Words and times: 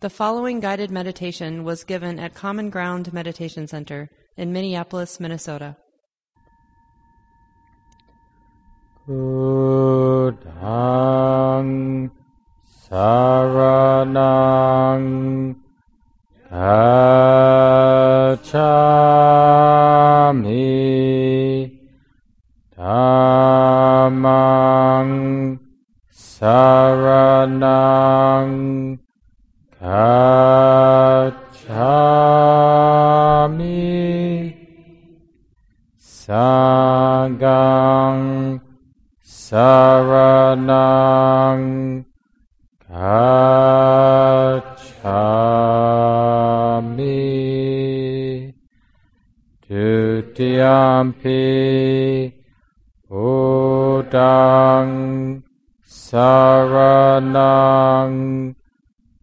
The 0.00 0.10
following 0.10 0.60
guided 0.60 0.90
meditation 0.90 1.64
was 1.64 1.82
given 1.82 2.18
at 2.18 2.34
Common 2.34 2.68
Ground 2.68 3.14
Meditation 3.14 3.66
Center 3.66 4.10
in 4.36 4.52
Minneapolis, 4.52 5.18
Minnesota. 5.18 5.78
Buddhang 9.08 10.50
Saranang 12.68 13.65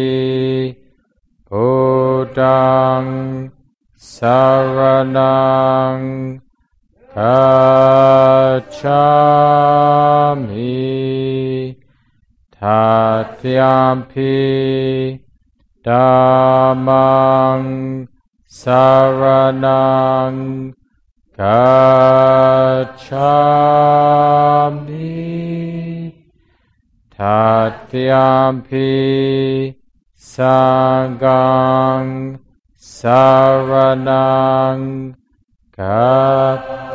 Buddhang 1.52 3.12
Saranang 4.00 5.20
Gacchami 7.12 7.76
Tatyampi 12.56 14.40
Dhammang 15.84 17.68
Saranang 18.50 20.34
Gacchami 21.38 21.70
Tatyampi 27.16 28.90
Sanghang 30.18 31.60
Saranang 32.76 33.94
Gacchami 35.78 36.90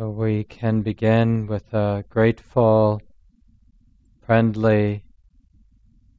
So 0.00 0.08
we 0.08 0.44
can 0.44 0.80
begin 0.80 1.46
with 1.46 1.74
a 1.74 2.06
grateful, 2.08 3.02
friendly 4.24 5.04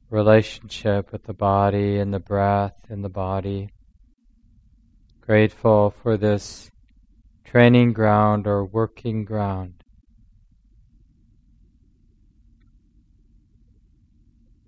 relationship 0.08 1.10
with 1.10 1.24
the 1.24 1.32
body 1.32 1.98
and 1.98 2.14
the 2.14 2.20
breath 2.20 2.76
in 2.88 3.02
the 3.02 3.08
body. 3.08 3.70
Grateful 5.20 5.90
for 6.00 6.16
this 6.16 6.70
training 7.44 7.92
ground 7.92 8.46
or 8.46 8.64
working 8.64 9.24
ground. 9.24 9.82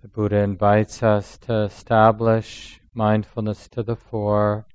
The 0.01 0.09
Buddha 0.09 0.39
invites 0.39 1.01
us 1.01 1.37
to 1.37 1.61
establish 1.61 2.81
mindfulness 2.93 3.69
to 3.69 3.81
the 3.81 3.95
fore 3.95 4.65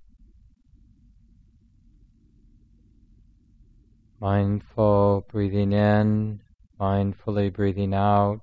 Mindful 4.20 5.26
breathing 5.32 5.72
in, 5.72 6.42
mindfully 6.78 7.50
breathing 7.50 7.94
out. 7.94 8.42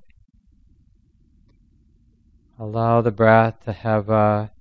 Allow 2.57 3.01
the 3.01 3.11
breath 3.11 3.63
to 3.65 3.73
have 3.73 4.09
a 4.09 4.51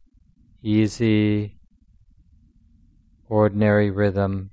easy, 0.62 1.56
ordinary 3.30 3.90
rhythm. 3.90 4.50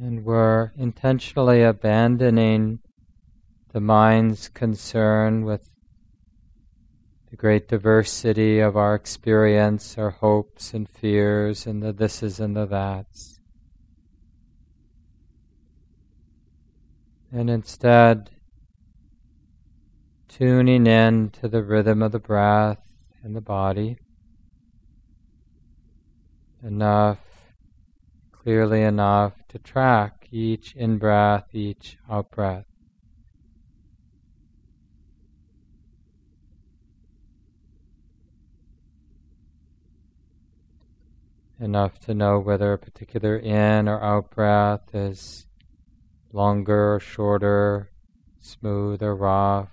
And 0.00 0.24
we're 0.24 0.70
intentionally 0.78 1.62
abandoning 1.64 2.78
the 3.72 3.80
mind's 3.80 4.48
concern 4.48 5.44
with 5.44 5.68
the 7.30 7.36
great 7.36 7.66
diversity 7.66 8.60
of 8.60 8.76
our 8.76 8.94
experience, 8.94 9.98
our 9.98 10.10
hopes 10.10 10.72
and 10.72 10.88
fears, 10.88 11.66
and 11.66 11.82
the 11.82 11.92
thises 11.92 12.38
and 12.38 12.56
the 12.56 12.64
that's. 12.66 13.40
And 17.32 17.50
instead, 17.50 18.30
tuning 20.28 20.86
in 20.86 21.30
to 21.30 21.48
the 21.48 21.64
rhythm 21.64 22.02
of 22.02 22.12
the 22.12 22.20
breath 22.20 22.78
and 23.24 23.34
the 23.34 23.40
body. 23.40 23.98
Enough 26.62 27.18
clearly 28.48 28.82
enough 28.82 29.34
to 29.46 29.58
track 29.58 30.26
each 30.32 30.74
in 30.74 30.96
breath, 30.96 31.44
each 31.52 31.98
out 32.08 32.30
breath. 32.30 32.64
Enough 41.60 42.00
to 42.00 42.14
know 42.14 42.38
whether 42.38 42.72
a 42.72 42.78
particular 42.78 43.36
in 43.36 43.86
or 43.86 44.02
out 44.02 44.30
breath 44.30 44.94
is 44.94 45.44
longer 46.32 46.94
or 46.94 47.00
shorter, 47.00 47.90
smooth 48.40 49.02
or 49.02 49.14
rough. 49.14 49.68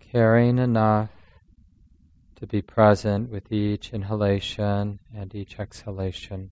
Caring 0.00 0.58
enough 0.58 1.21
to 2.42 2.46
be 2.48 2.60
present 2.60 3.30
with 3.30 3.52
each 3.52 3.92
inhalation 3.92 4.98
and 5.14 5.32
each 5.32 5.60
exhalation. 5.60 6.50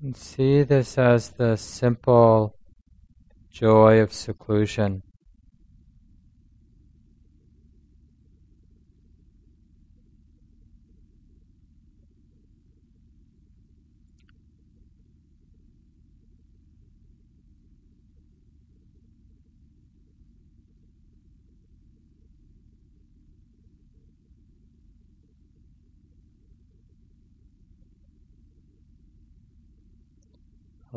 And 0.00 0.16
see 0.16 0.62
this 0.62 0.96
as 0.96 1.30
the 1.30 1.56
simple 1.56 2.54
joy 3.50 3.98
of 3.98 4.12
seclusion. 4.12 5.02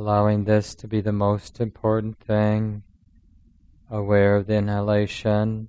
Allowing 0.01 0.45
this 0.45 0.73
to 0.73 0.87
be 0.87 0.99
the 0.99 1.11
most 1.11 1.61
important 1.61 2.17
thing, 2.17 2.81
aware 3.87 4.35
of 4.35 4.47
the 4.47 4.55
inhalation, 4.55 5.67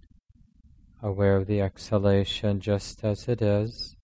aware 1.02 1.36
of 1.36 1.46
the 1.46 1.60
exhalation 1.60 2.58
just 2.58 3.04
as 3.04 3.28
it 3.28 3.42
is. 3.42 3.94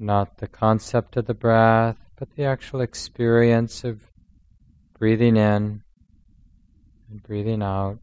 Not 0.00 0.38
the 0.38 0.48
concept 0.48 1.16
of 1.16 1.26
the 1.26 1.34
breath, 1.34 1.98
but 2.16 2.34
the 2.34 2.44
actual 2.44 2.80
experience 2.80 3.84
of 3.84 4.10
breathing 4.98 5.36
in 5.36 5.84
and 7.08 7.22
breathing 7.22 7.62
out. 7.62 8.00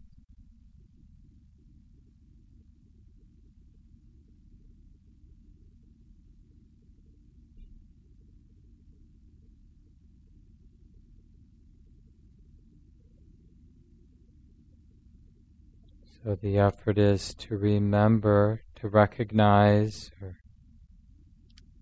So 16.23 16.35
the 16.35 16.57
effort 16.57 16.97
is 16.97 17.33
to 17.35 17.55
remember, 17.57 18.61
to 18.75 18.89
recognize, 18.89 20.11
or 20.21 20.37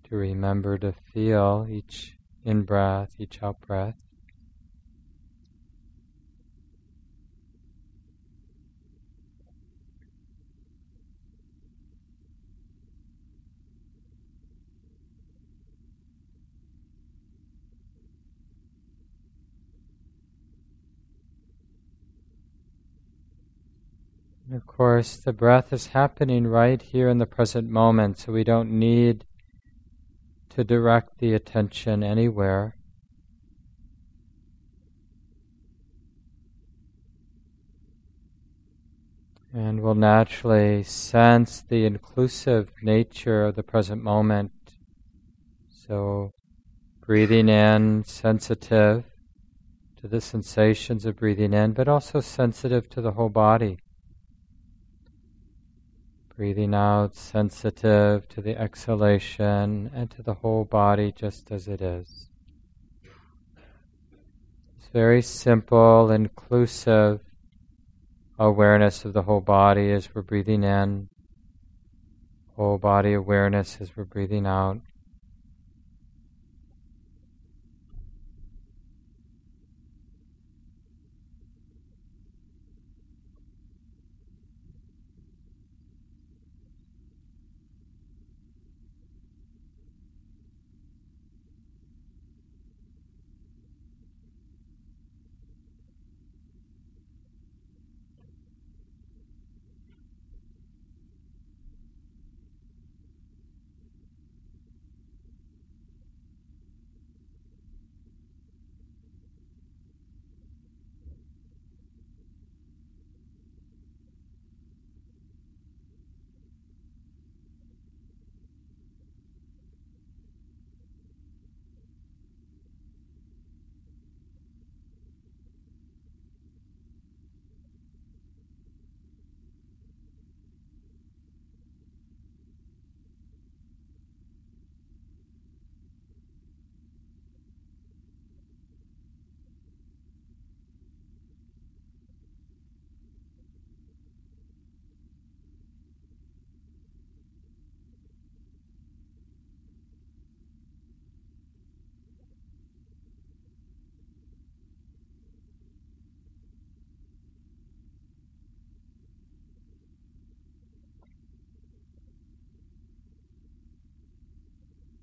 to 0.10 0.16
remember 0.16 0.78
to 0.78 0.94
feel 1.14 1.66
each 1.68 2.16
in 2.46 2.62
breath, 2.62 3.16
each 3.18 3.42
out 3.42 3.60
breath. 3.62 3.96
Of 24.58 24.66
course, 24.66 25.18
the 25.18 25.34
breath 25.34 25.72
is 25.72 25.88
happening 25.88 26.48
right 26.48 26.82
here 26.82 27.10
in 27.10 27.20
the 27.20 27.28
present 27.28 27.70
moment, 27.70 28.18
so 28.18 28.32
we 28.32 28.44
don't 28.44 28.72
need 28.72 29.24
to 30.50 30.64
direct 30.64 31.20
the 31.20 31.36
attention 31.36 32.04
anywhere. 32.04 32.76
And 39.54 39.82
we'll 39.82 39.94
naturally 39.94 40.82
sense 40.82 41.62
the 41.62 41.86
inclusive 41.86 42.72
nature 42.82 43.46
of 43.46 43.56
the 43.56 43.64
present 43.64 44.04
moment. 44.04 44.52
So, 45.70 46.32
breathing 47.06 47.48
in, 47.48 48.04
sensitive 48.06 49.04
to 50.02 50.08
the 50.08 50.20
sensations 50.20 51.06
of 51.06 51.18
breathing 51.18 51.54
in, 51.54 51.74
but 51.74 51.88
also 51.88 52.22
sensitive 52.22 52.90
to 52.90 53.02
the 53.02 53.12
whole 53.12 53.30
body. 53.30 53.78
Breathing 56.38 56.76
out, 56.76 57.16
sensitive 57.16 58.30
to 58.30 58.42
the 58.42 58.56
exhalation 58.56 59.90
and 59.92 60.12
to 60.12 60.22
the 60.22 60.36
whole 60.36 60.66
body 60.66 61.12
just 61.12 61.52
as 61.52 61.68
it 61.68 61.82
is. 61.82 62.30
It's 64.78 64.88
very 64.94 65.24
simple, 65.24 66.12
inclusive 66.12 67.22
awareness 68.38 69.04
of 69.04 69.14
the 69.14 69.24
whole 69.24 69.42
body 69.42 69.92
as 69.92 70.14
we're 70.14 70.22
breathing 70.22 70.64
in, 70.64 71.10
whole 72.56 72.78
body 72.78 73.14
awareness 73.14 73.80
as 73.82 73.98
we're 73.98 74.04
breathing 74.04 74.46
out. 74.46 74.80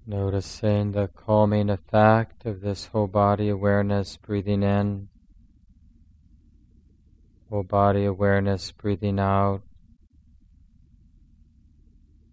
Noticing 0.06 0.92
the 0.92 1.08
calming 1.08 1.70
effect 1.70 2.44
of 2.44 2.61
this 2.61 2.84
whole 2.87 3.06
body 3.06 3.49
awareness 3.49 4.18
breathing 4.18 4.62
in, 4.62 5.08
whole 7.49 7.62
body 7.62 8.04
awareness 8.04 8.70
breathing 8.70 9.18
out. 9.18 9.62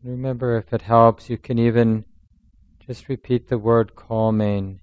Remember, 0.04 0.58
if 0.58 0.74
it 0.74 0.82
helps, 0.82 1.30
you 1.30 1.38
can 1.38 1.58
even 1.58 2.04
just 2.86 3.08
repeat 3.08 3.48
the 3.48 3.58
word 3.58 3.96
calming 3.96 4.82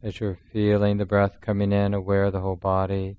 as 0.00 0.20
you're 0.20 0.38
feeling 0.52 0.98
the 0.98 1.06
breath 1.06 1.40
coming 1.40 1.72
in, 1.72 1.94
aware 1.94 2.26
of 2.26 2.32
the 2.32 2.40
whole 2.40 2.54
body. 2.54 3.16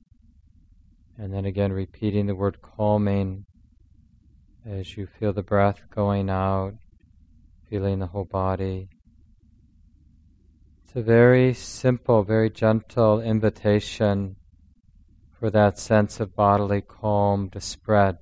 And 1.17 1.33
then 1.33 1.43
again, 1.43 1.73
repeating 1.73 2.27
the 2.27 2.35
word 2.35 2.61
calming 2.61 3.45
as 4.65 4.95
you 4.95 5.05
feel 5.05 5.33
the 5.33 5.43
breath 5.43 5.81
going 5.93 6.29
out 6.29 6.75
feeling 7.75 7.99
the 7.99 8.07
whole 8.07 8.23
body. 8.23 8.87
It's 10.85 10.95
a 10.95 11.01
very 11.01 11.53
simple, 11.53 12.23
very 12.23 12.49
gentle 12.49 13.19
invitation 13.19 14.37
for 15.37 15.49
that 15.49 15.77
sense 15.77 16.21
of 16.21 16.37
bodily 16.37 16.79
calm 16.79 17.49
to 17.49 17.59
spread. 17.59 18.19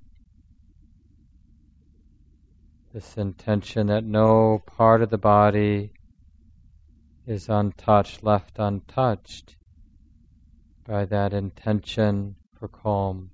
This 2.95 3.15
intention 3.15 3.85
that 3.87 4.03
no 4.03 4.63
part 4.65 5.03
of 5.03 5.11
the 5.11 5.19
body 5.19 5.91
is 7.27 7.47
untouched, 7.47 8.23
left 8.23 8.57
untouched 8.57 9.55
by 10.83 11.05
that 11.05 11.31
intention 11.31 12.37
for 12.57 12.67
calm. 12.67 13.29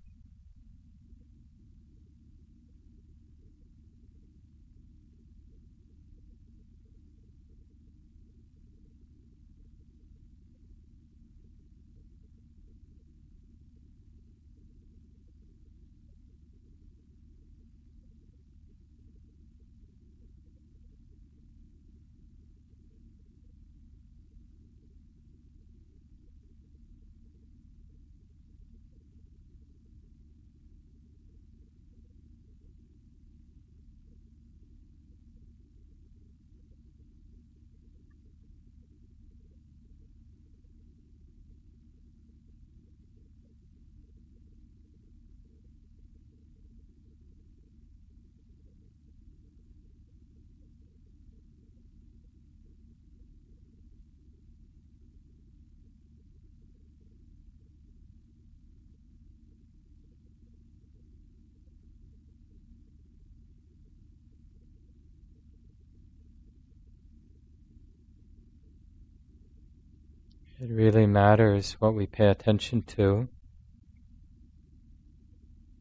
It 70.62 70.70
really 70.70 71.06
matters 71.06 71.74
what 71.80 71.94
we 71.94 72.06
pay 72.06 72.28
attention 72.28 72.82
to. 72.82 73.30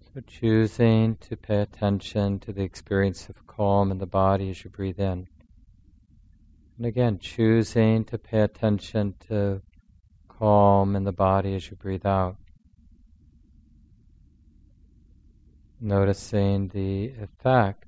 So 0.04 0.20
choosing 0.24 1.16
to 1.16 1.36
pay 1.36 1.60
attention 1.60 2.38
to 2.40 2.52
the 2.52 2.62
experience 2.62 3.28
of 3.28 3.44
calm 3.48 3.90
in 3.90 3.98
the 3.98 4.06
body 4.06 4.50
as 4.50 4.62
you 4.62 4.70
breathe 4.70 5.00
in. 5.00 5.26
And 6.76 6.86
again, 6.86 7.18
choosing 7.18 8.04
to 8.04 8.18
pay 8.18 8.40
attention 8.40 9.14
to 9.28 9.62
calm 10.28 10.94
in 10.94 11.02
the 11.02 11.12
body 11.12 11.56
as 11.56 11.68
you 11.68 11.76
breathe 11.76 12.06
out. 12.06 12.36
Noticing 15.80 16.68
the 16.68 17.14
effect 17.20 17.87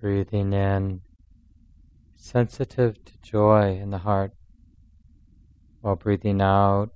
Breathing 0.00 0.52
in, 0.52 1.00
sensitive 2.16 3.02
to 3.04 3.12
joy 3.22 3.78
in 3.80 3.90
the 3.90 3.98
heart, 3.98 4.32
while 5.80 5.96
breathing 5.96 6.40
out, 6.42 6.90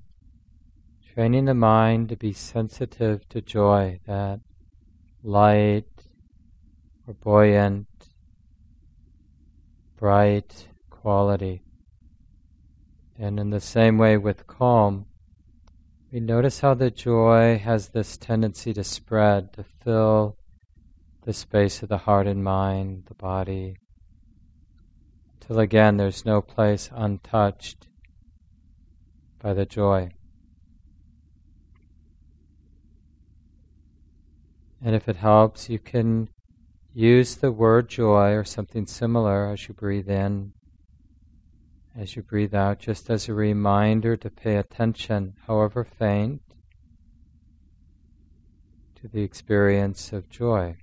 training 1.15 1.47
the 1.47 1.55
mind 1.55 2.11
to 2.11 2.17
be 2.17 2.33
sensitive 2.33 3.29
to 3.31 3.41
joy, 3.41 4.01
that 4.07 4.41
light 5.23 5.87
or 7.07 7.15
buoyant, 7.15 7.87
bright 9.97 10.69
quality. 10.91 11.63
And 13.19 13.41
in 13.41 13.51
the 13.51 13.61
same 13.61 13.97
way 13.99 14.19
with 14.19 14.47
calm, 14.47 15.07
we 16.13 16.21
notice 16.21 16.61
how 16.61 16.75
the 16.75 16.91
joy 16.91 17.59
has 17.59 17.89
this 17.89 18.17
tendency 18.17 18.73
to 18.75 18.85
spread, 18.85 19.53
to 19.55 19.65
fill 19.65 20.37
the 21.23 21.33
space 21.33 21.83
of 21.83 21.89
the 21.89 21.99
heart 21.99 22.27
and 22.27 22.43
mind, 22.43 23.05
the 23.07 23.15
body, 23.15 23.77
till 25.41 25.59
again 25.59 25.97
there's 25.97 26.25
no 26.25 26.41
place 26.41 26.89
untouched 26.95 27.89
by 29.39 29.53
the 29.53 29.67
joy. 29.67 30.11
And 34.83 34.95
if 34.95 35.09
it 35.09 35.17
helps, 35.17 35.69
you 35.69 35.79
can 35.79 36.31
use 36.95 37.37
the 37.37 37.53
word 37.53 37.91
joy 37.91 38.33
or 38.33 38.45
something 38.45 38.87
similar 38.87 39.51
as 39.51 39.69
you 39.69 39.75
breathe 39.75 40.09
in, 40.09 40.53
as 41.95 42.17
you 42.17 42.23
breathe 42.23 42.55
out, 42.55 42.79
just 42.79 43.11
as 43.11 43.29
a 43.29 43.35
reminder 43.35 44.17
to 44.17 44.31
pay 44.31 44.57
attention, 44.57 45.35
however 45.47 45.85
faint, 45.85 46.41
to 48.95 49.07
the 49.07 49.23
experience 49.23 50.15
of 50.15 50.31
joy 50.31 50.77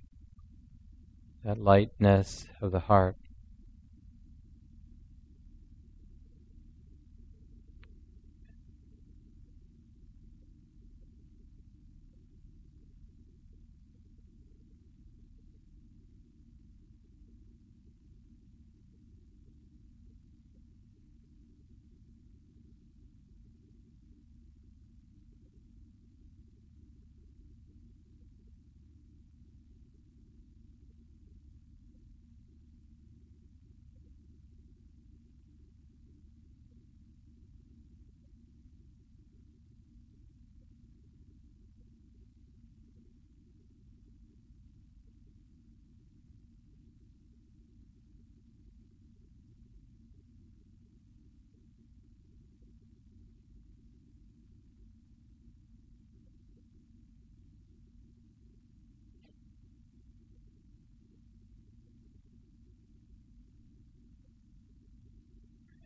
that 1.43 1.61
lightness 1.61 2.47
of 2.61 2.71
the 2.71 2.81
heart. 2.81 3.15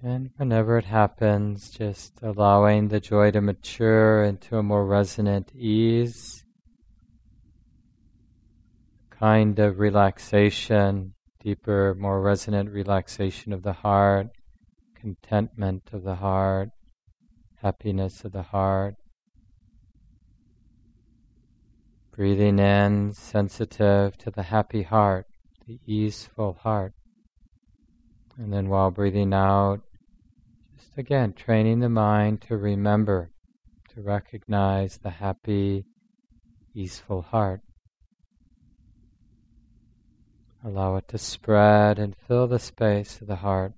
And 0.04 0.32
whenever 0.38 0.80
it 0.80 0.86
happens, 0.86 1.70
just 1.70 2.14
allowing 2.24 2.88
the 2.88 3.00
joy 3.00 3.30
to 3.32 3.42
mature 3.42 4.24
into 4.24 4.58
a 4.58 4.64
more 4.64 4.84
resonant 4.84 5.52
ease, 5.54 6.44
kind 9.12 9.60
of 9.60 9.78
relaxation, 9.78 11.14
deeper, 11.40 11.96
more 12.00 12.20
resonant 12.20 12.72
relaxation 12.72 13.54
of 13.54 13.62
the 13.62 13.74
heart, 13.74 14.30
contentment 15.00 15.84
of 15.94 16.02
the 16.02 16.16
heart, 16.16 16.72
happiness 17.62 18.26
of 18.26 18.32
the 18.32 18.42
heart. 18.42 18.96
Breathing 22.12 22.58
in, 22.58 23.14
sensitive 23.14 24.18
to 24.18 24.32
the 24.32 24.44
happy 24.44 24.82
heart, 24.82 25.28
the 25.68 25.80
easeful 25.86 26.54
heart. 26.54 26.94
And 28.36 28.52
then 28.52 28.68
while 28.68 28.90
breathing 28.90 29.32
out, 29.34 29.82
just 30.92 30.98
again, 30.98 31.34
training 31.34 31.80
the 31.80 31.90
mind 31.90 32.42
to 32.42 32.58
remember, 32.58 33.30
to 33.94 34.02
recognize 34.02 34.98
the 34.98 35.10
happy, 35.10 35.86
easeful 36.74 37.22
heart. 37.22 37.62
Allow 40.64 40.98
it 40.98 41.08
to 41.10 41.18
spread 41.18 41.98
and 41.98 42.16
fill 42.28 42.48
the 42.48 42.60
space 42.60 43.22
of 43.22 43.28
the 43.28 43.38
heart. 43.38 43.74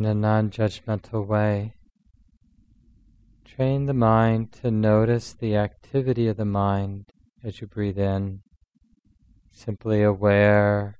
In 0.00 0.06
a 0.06 0.14
non 0.14 0.48
judgmental 0.48 1.26
way. 1.26 1.74
Train 3.44 3.84
the 3.84 3.92
mind 3.92 4.50
to 4.52 4.70
notice 4.70 5.34
the 5.34 5.56
activity 5.56 6.26
of 6.26 6.38
the 6.38 6.46
mind 6.46 7.12
as 7.44 7.60
you 7.60 7.66
breathe 7.66 7.98
in, 7.98 8.40
simply 9.50 10.02
aware 10.02 10.98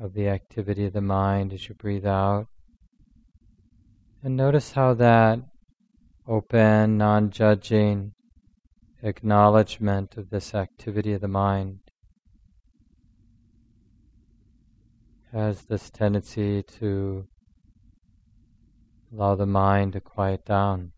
of 0.00 0.14
the 0.14 0.26
activity 0.26 0.86
of 0.86 0.94
the 0.94 1.02
mind 1.02 1.52
as 1.52 1.68
you 1.68 1.74
breathe 1.74 2.06
out. 2.06 2.46
And 4.22 4.38
notice 4.38 4.72
how 4.72 4.94
that 4.94 5.40
open, 6.26 6.96
non 6.96 7.28
judging 7.28 8.14
acknowledgement 9.02 10.16
of 10.16 10.30
this 10.30 10.54
activity 10.54 11.12
of 11.12 11.20
the 11.20 11.28
mind 11.28 11.80
has 15.30 15.64
this 15.64 15.90
tendency 15.90 16.62
to 16.62 17.28
allow 19.12 19.34
the 19.34 19.46
mind 19.46 19.94
to 19.94 20.00
quiet 20.00 20.44
down. 20.44 20.92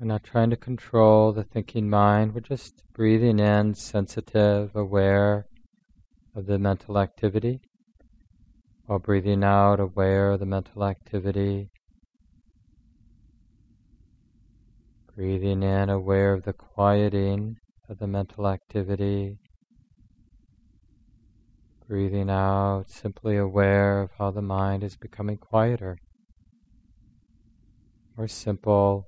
We're 0.00 0.06
not 0.06 0.22
trying 0.22 0.50
to 0.50 0.56
control 0.56 1.32
the 1.32 1.42
thinking 1.42 1.90
mind, 1.90 2.32
we're 2.32 2.40
just 2.40 2.84
breathing 2.94 3.40
in, 3.40 3.74
sensitive, 3.74 4.76
aware 4.76 5.46
of 6.36 6.46
the 6.46 6.58
mental 6.58 6.98
activity, 6.98 7.60
while 8.86 9.00
breathing 9.00 9.42
out, 9.42 9.80
aware 9.80 10.30
of 10.30 10.40
the 10.40 10.46
mental 10.46 10.84
activity. 10.84 11.70
Breathing 15.16 15.64
in, 15.64 15.90
aware 15.90 16.32
of 16.32 16.44
the 16.44 16.52
quieting 16.52 17.56
of 17.88 17.98
the 17.98 18.06
mental 18.06 18.46
activity. 18.46 19.36
Breathing 21.88 22.28
out, 22.28 22.90
simply 22.90 23.38
aware 23.38 24.02
of 24.02 24.10
how 24.18 24.30
the 24.30 24.42
mind 24.42 24.84
is 24.84 24.94
becoming 24.94 25.38
quieter. 25.38 25.96
More 28.14 28.28
simple, 28.28 29.06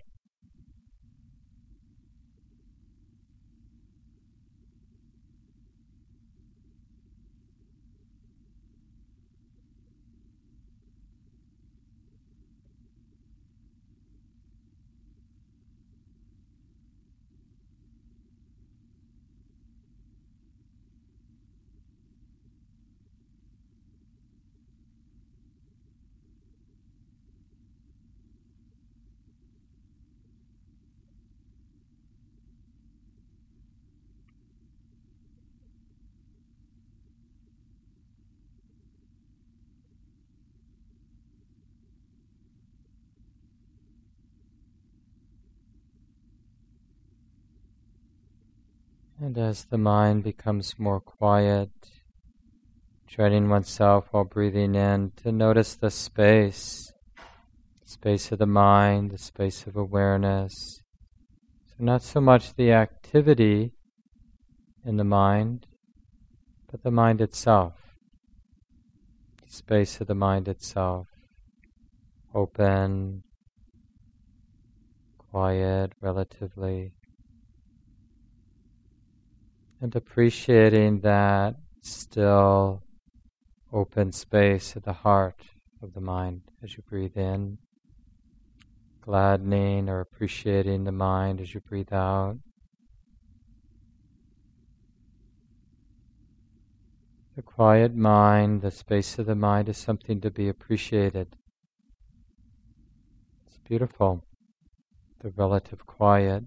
And 49.23 49.37
as 49.37 49.67
the 49.67 49.77
mind 49.77 50.25
becomes 50.25 50.79
more 50.79 50.99
quiet, 50.99 51.69
training 53.07 53.51
oneself 53.51 54.07
while 54.13 54.25
breathing 54.25 54.75
in 54.75 55.13
to 55.17 55.31
notice 55.31 55.75
the 55.75 55.91
space, 55.91 56.95
space 57.85 58.33
of 58.33 58.39
the 58.39 58.47
mind, 58.47 59.11
the 59.11 59.19
space 59.19 59.67
of 59.67 59.77
awareness. 59.77 60.81
So, 61.67 61.85
not 61.85 62.01
so 62.03 62.23
much 62.23 62.55
the 62.55 62.73
activity 62.73 63.73
in 64.87 64.97
the 64.97 65.05
mind, 65.05 65.67
but 66.71 66.83
the 66.83 66.91
mind 66.91 67.21
itself, 67.21 67.75
the 69.45 69.53
space 69.53 70.01
of 70.01 70.07
the 70.07 70.15
mind 70.15 70.49
itself, 70.49 71.09
open, 72.35 73.23
quiet, 75.19 75.93
relatively 76.01 76.95
and 79.81 79.97
appreciating 79.97 81.01
that 81.01 81.57
still 81.83 82.83
open 83.73 84.13
space 84.13 84.77
at 84.77 84.85
the 84.85 84.93
heart 84.93 85.43
of 85.83 85.95
the 85.95 86.01
mind 86.01 86.43
as 86.63 86.77
you 86.77 86.83
breathe 86.89 87.17
in, 87.17 87.57
gladdening 89.01 89.89
or 89.89 90.01
appreciating 90.01 90.85
the 90.85 90.93
mind 90.93 91.41
as 91.41 91.55
you 91.55 91.61
breathe 91.61 91.93
out. 91.93 92.37
The 97.37 97.43
quiet 97.43 97.95
mind, 97.95 98.61
the 98.61 98.71
space 98.71 99.19
of 99.19 99.25
the 99.25 99.35
mind 99.35 99.71
is 99.71 99.79
something 99.79 100.21
to 100.21 100.31
be 100.31 100.49
appreciated. 100.49 101.29
It's 103.47 103.57
beautiful. 103.67 104.25
The 105.23 105.31
relative 105.31 105.87
quiet, 105.87 106.45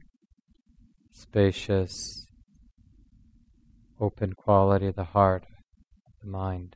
spacious, 1.12 2.28
open 4.04 4.34
quality 4.34 4.88
of 4.88 4.96
the 4.96 5.04
heart, 5.06 5.46
the 6.22 6.28
mind. 6.28 6.76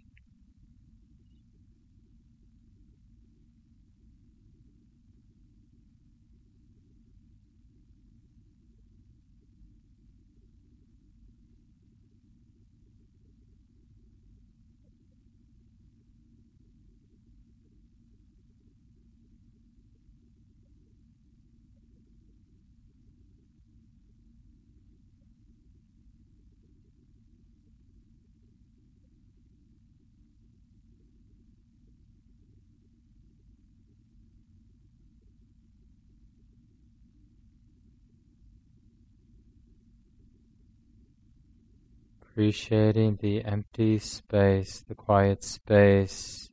Appreciating 42.37 43.17
the 43.19 43.43
empty 43.45 43.97
space, 43.97 44.85
the 44.87 44.93
quiet 44.93 45.43
space, 45.43 46.51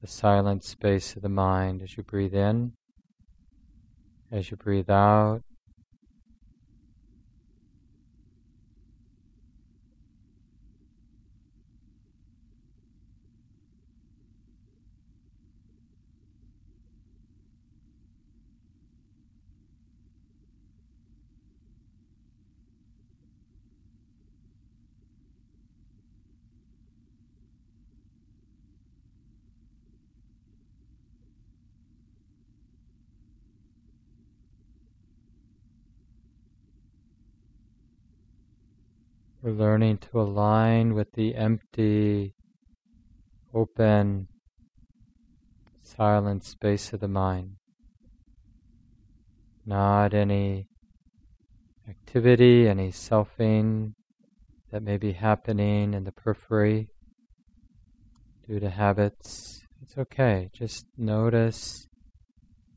the 0.00 0.06
silent 0.06 0.64
space 0.64 1.14
of 1.16 1.20
the 1.20 1.28
mind 1.28 1.82
as 1.82 1.98
you 1.98 2.02
breathe 2.02 2.32
in, 2.32 2.72
as 4.32 4.50
you 4.50 4.56
breathe 4.56 4.88
out. 4.88 5.42
We're 39.42 39.52
learning 39.52 39.98
to 40.10 40.20
align 40.20 40.92
with 40.92 41.12
the 41.12 41.34
empty, 41.34 42.34
open, 43.54 44.28
silent 45.82 46.44
space 46.44 46.92
of 46.92 47.00
the 47.00 47.08
mind. 47.08 47.52
Not 49.64 50.12
any 50.12 50.68
activity, 51.88 52.68
any 52.68 52.90
selfing 52.90 53.94
that 54.70 54.82
may 54.82 54.98
be 54.98 55.12
happening 55.12 55.94
in 55.94 56.04
the 56.04 56.12
periphery 56.12 56.90
due 58.46 58.60
to 58.60 58.68
habits. 58.68 59.62
It's 59.80 59.96
okay. 59.96 60.50
Just 60.52 60.84
notice 60.98 61.88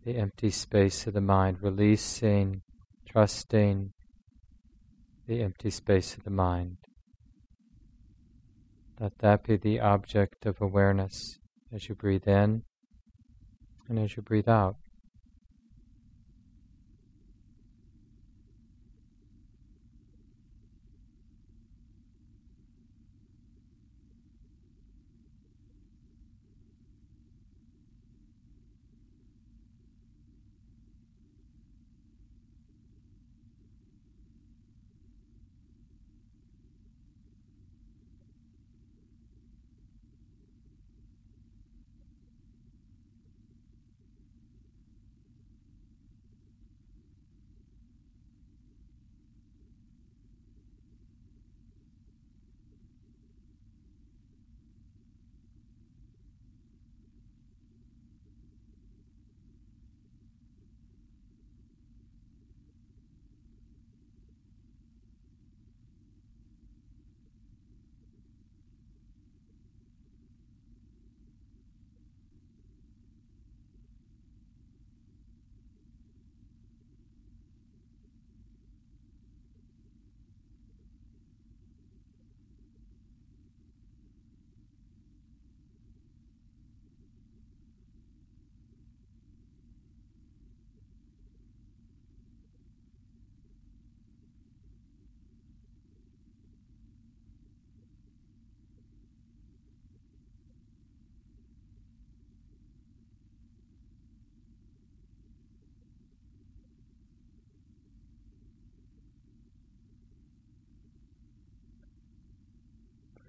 the 0.05 0.15
empty 0.15 0.49
space 0.49 1.07
of 1.07 1.13
the 1.13 1.19
mind, 1.19 1.61
releasing, 1.61 2.61
trusting, 3.05 3.91
the 5.27 5.41
empty 5.41 5.69
space 5.69 6.15
of 6.15 6.23
the 6.23 6.29
mind. 6.29 6.77
Let 8.99 9.17
that 9.19 9.43
be 9.43 9.57
the 9.57 9.79
object 9.79 10.45
of 10.45 10.61
awareness 10.61 11.39
as 11.73 11.89
you 11.89 11.95
breathe 11.95 12.27
in 12.27 12.63
and 13.87 13.99
as 13.99 14.15
you 14.15 14.21
breathe 14.21 14.49
out. 14.49 14.75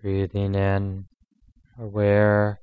Breathing 0.04 0.54
in, 0.54 1.06
aware, 1.78 2.60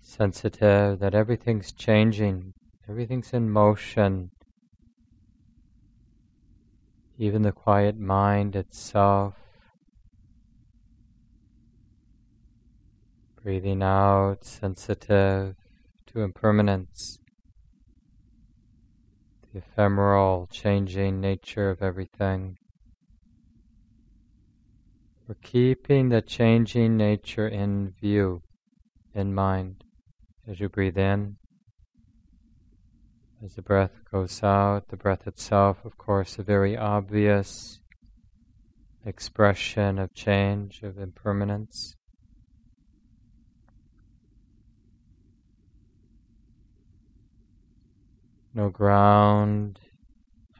sensitive 0.00 0.98
that 0.98 1.14
everything's 1.14 1.70
changing, 1.70 2.52
everything's 2.88 3.32
in 3.32 3.48
motion. 3.48 4.32
Even 7.16 7.42
the 7.42 7.52
quiet 7.52 7.96
mind 7.96 8.56
itself. 8.56 9.34
Breathing 13.40 13.80
out, 13.80 14.42
sensitive 14.42 15.54
to 16.08 16.22
impermanence, 16.22 17.20
the 19.52 19.58
ephemeral, 19.60 20.48
changing 20.50 21.20
nature 21.20 21.70
of 21.70 21.82
everything. 21.82 22.56
We're 25.30 25.36
keeping 25.44 26.08
the 26.08 26.22
changing 26.22 26.96
nature 26.96 27.46
in 27.46 27.94
view, 28.00 28.42
in 29.14 29.32
mind, 29.32 29.84
as 30.48 30.58
you 30.58 30.68
breathe 30.68 30.98
in. 30.98 31.36
As 33.44 33.54
the 33.54 33.62
breath 33.62 33.92
goes 34.10 34.42
out, 34.42 34.88
the 34.88 34.96
breath 34.96 35.28
itself, 35.28 35.84
of 35.84 35.96
course, 35.96 36.36
a 36.36 36.42
very 36.42 36.76
obvious 36.76 37.78
expression 39.06 40.00
of 40.00 40.12
change, 40.14 40.82
of 40.82 40.98
impermanence. 40.98 41.94
No 48.52 48.68
ground. 48.68 49.78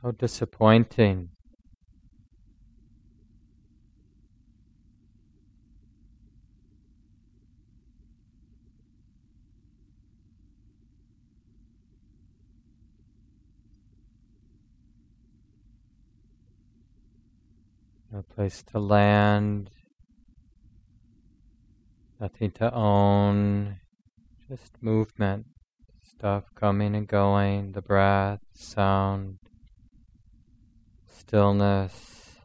How 0.01 0.13
disappointing 0.13 1.31
No 18.13 18.23
place 18.23 18.65
to 18.73 18.81
land, 18.81 19.71
nothing 22.19 22.51
to 22.53 22.75
own, 22.75 23.79
just 24.49 24.83
movement, 24.83 25.47
stuff 26.03 26.53
coming 26.57 26.97
and 26.97 27.07
going, 27.07 27.71
the 27.71 27.81
breath, 27.81 28.41
sound, 28.53 29.39
stillness. 31.09 32.41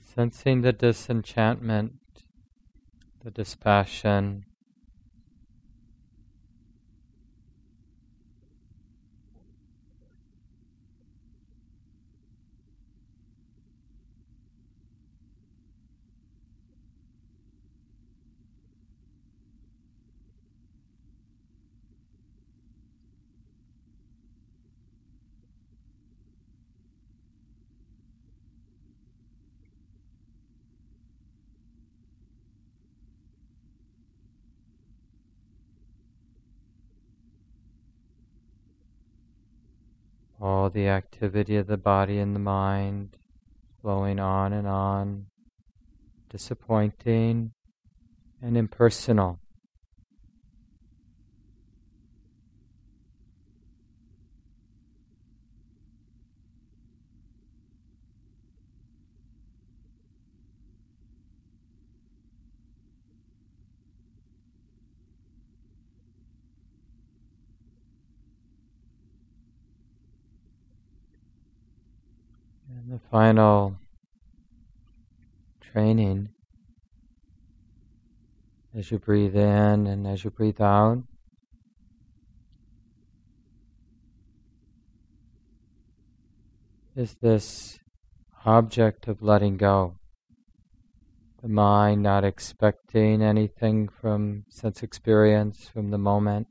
Sensing 0.00 0.62
the 0.62 0.72
disenchantment 0.72 1.96
the 3.28 3.42
dispassion. 3.44 4.47
The 40.68 40.88
activity 40.88 41.56
of 41.56 41.66
the 41.66 41.76
body 41.76 42.18
and 42.18 42.34
the 42.34 42.40
mind 42.40 43.16
flowing 43.80 44.18
on 44.18 44.52
and 44.52 44.66
on, 44.66 45.26
disappointing 46.30 47.52
and 48.42 48.56
impersonal. 48.56 49.40
The 72.90 72.98
final 73.10 73.76
training 75.60 76.30
as 78.74 78.90
you 78.90 78.98
breathe 78.98 79.36
in 79.36 79.86
and 79.86 80.06
as 80.06 80.24
you 80.24 80.30
breathe 80.30 80.60
out. 80.60 81.02
Is 86.96 87.16
this 87.20 87.78
object 88.46 89.06
of 89.06 89.20
letting 89.20 89.58
go, 89.58 89.96
the 91.42 91.48
mind 91.48 92.02
not 92.02 92.24
expecting 92.24 93.20
anything 93.22 93.88
from 93.88 94.44
sense 94.48 94.82
experience, 94.82 95.68
from 95.68 95.90
the 95.90 95.98
moment. 95.98 96.46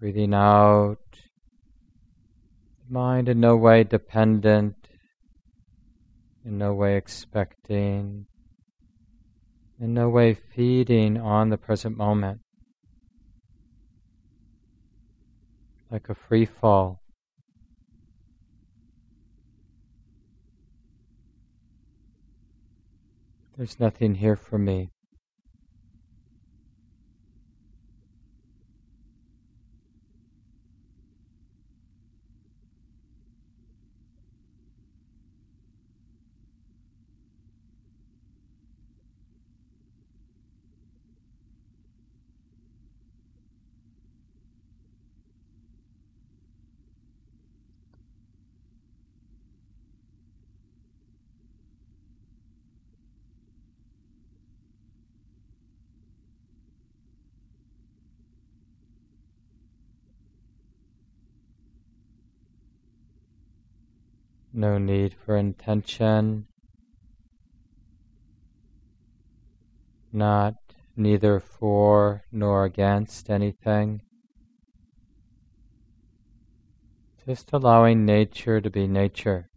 Breathing 0.00 0.32
out, 0.32 0.98
The 2.88 2.94
mind 2.94 3.28
in 3.28 3.40
no 3.40 3.56
way 3.56 3.84
dependent, 3.84 4.81
in 6.44 6.58
no 6.58 6.72
way 6.72 6.96
expecting, 6.96 8.26
in 9.80 9.94
no 9.94 10.08
way 10.08 10.34
feeding 10.34 11.18
on 11.18 11.50
the 11.50 11.56
present 11.56 11.96
moment. 11.96 12.40
Like 15.90 16.08
a 16.08 16.14
free 16.14 16.46
fall. 16.46 17.02
There's 23.56 23.78
nothing 23.78 24.14
here 24.14 24.36
for 24.36 24.58
me. 24.58 24.91
No 64.62 64.78
need 64.78 65.12
for 65.12 65.36
intention, 65.36 66.46
not 70.12 70.54
neither 70.96 71.40
for 71.40 72.22
nor 72.30 72.64
against 72.64 73.28
anything. 73.28 74.02
Just 77.26 77.52
allowing 77.52 78.04
nature 78.04 78.60
to 78.60 78.70
be 78.70 78.86
nature. 78.86 79.51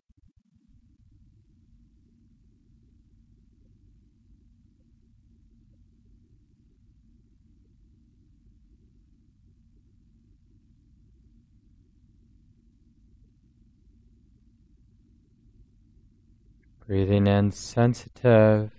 Breathing 16.87 17.27
in 17.27 17.51
sensitive 17.51 18.71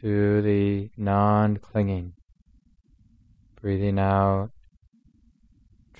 to 0.00 0.42
the 0.42 0.90
non 0.96 1.58
clinging. 1.58 2.14
Breathing 3.60 3.98
out 3.98 4.50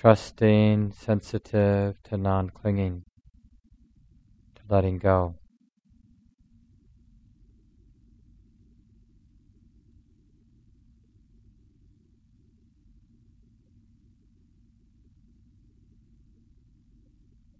trusting, 0.03 0.91
sensitive 0.91 1.95
to 2.03 2.17
non 2.17 2.49
clinging, 2.49 3.05
to 4.53 4.61
letting 4.67 4.97
go. 4.97 5.35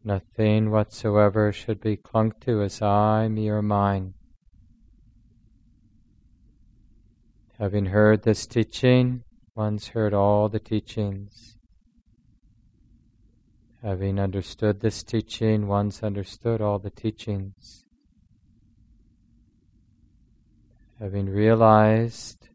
Nothing 0.05 0.69
whatsoever 0.69 1.53
should 1.53 1.79
be 1.79 1.95
clung 1.95 2.33
to 2.41 2.61
as 2.61 2.81
I, 2.81 3.29
me, 3.29 3.47
or 3.47 3.61
mine. 3.61 4.15
Having 7.57 7.85
heard 7.85 8.23
this 8.23 8.45
teaching, 8.45 9.23
one's 9.55 9.89
heard 9.89 10.13
all 10.13 10.49
the 10.49 10.59
teachings. 10.59 11.57
Having 13.81 14.19
understood 14.19 14.81
this 14.81 15.03
teaching, 15.03 15.67
one's 15.67 16.03
understood 16.03 16.59
all 16.59 16.79
the 16.79 16.89
teachings. 16.89 17.85
Having 20.99 21.29
realized 21.29 22.49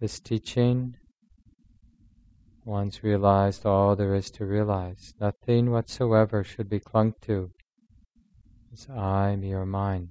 this 0.00 0.20
teaching, 0.20 0.96
once 2.68 3.02
realized 3.02 3.64
all 3.64 3.96
there 3.96 4.14
is 4.14 4.30
to 4.30 4.44
realize. 4.44 5.14
Nothing 5.18 5.70
whatsoever 5.70 6.44
should 6.44 6.68
be 6.68 6.78
clung 6.78 7.14
to 7.22 7.50
as 8.72 8.86
I, 8.90 9.36
me, 9.36 9.54
or 9.54 9.64
mine. 9.64 10.10